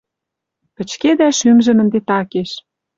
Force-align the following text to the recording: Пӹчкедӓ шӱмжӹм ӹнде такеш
Пӹчкедӓ 0.75 1.27
шӱмжӹм 1.39 1.77
ӹнде 1.83 1.99
такеш 2.07 2.51